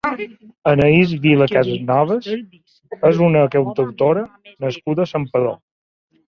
Anaïs 0.69 1.11
Vila 1.25 1.47
Casanovas 1.51 2.29
és 3.11 3.21
una 3.27 3.45
cantautora 3.57 4.25
nascuda 4.67 5.07
a 5.07 5.13
Santpedor. 5.15 5.55